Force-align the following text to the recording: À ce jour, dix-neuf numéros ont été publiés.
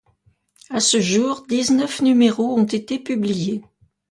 À 0.71 0.79
ce 0.79 0.99
jour, 0.99 1.45
dix-neuf 1.47 2.01
numéros 2.01 2.57
ont 2.57 2.63
été 2.65 2.97
publiés. 2.97 3.63